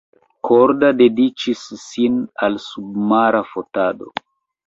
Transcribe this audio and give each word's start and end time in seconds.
Korda 0.47 0.87
dediĉis 1.01 1.61
sin 1.83 2.17
al 2.47 2.57
submara 2.65 3.45
fotado. 3.53 4.09